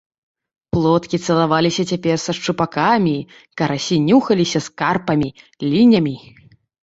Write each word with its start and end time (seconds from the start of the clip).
Плоткі 0.75 1.17
цалаваліся 1.25 1.83
цяпер 1.91 2.15
са 2.23 2.31
шчупакамі, 2.37 3.13
карасі 3.61 3.97
нюхаліся 4.07 4.59
з 4.69 4.75
карпамі, 4.83 5.29
лінямі. 5.75 6.15